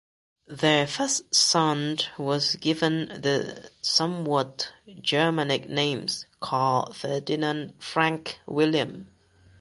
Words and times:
Their 0.47 0.87
first 0.87 1.31
son 1.35 1.99
was 2.17 2.55
given 2.55 3.21
the 3.21 3.69
somewhat 3.83 4.71
Germanic 4.99 5.69
names 5.69 6.25
Karl 6.39 6.91
Ferdinand 6.91 7.75
Franck 7.77 8.39
William. 8.47 9.11